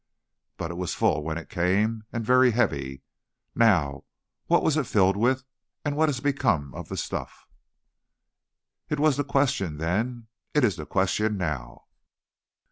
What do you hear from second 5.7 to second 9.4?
and what has become of the stuff?" It was the